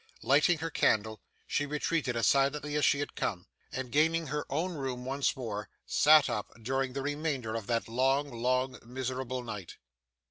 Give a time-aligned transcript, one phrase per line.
[0.23, 4.73] Lighting her candle, she retreated as silently as she had come, and, gaining her own
[4.73, 9.77] room once more, sat up during the remainder of that long, long, miserable night.